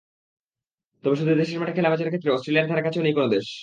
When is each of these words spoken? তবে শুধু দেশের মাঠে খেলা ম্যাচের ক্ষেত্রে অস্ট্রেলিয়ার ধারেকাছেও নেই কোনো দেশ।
তবে 1.03 1.15
শুধু 1.15 1.31
দেশের 1.35 1.59
মাঠে 1.59 1.73
খেলা 1.73 1.89
ম্যাচের 1.91 2.09
ক্ষেত্রে 2.09 2.29
অস্ট্রেলিয়ার 2.31 2.69
ধারেকাছেও 2.69 3.05
নেই 3.05 3.13
কোনো 3.13 3.27
দেশ। 3.27 3.47